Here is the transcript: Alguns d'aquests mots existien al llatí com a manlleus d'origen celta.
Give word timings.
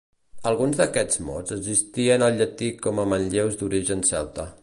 Alguns 0.51 0.79
d'aquests 0.79 1.19
mots 1.27 1.53
existien 1.57 2.27
al 2.29 2.41
llatí 2.41 2.71
com 2.87 3.05
a 3.05 3.07
manlleus 3.13 3.61
d'origen 3.63 4.05
celta. 4.13 4.49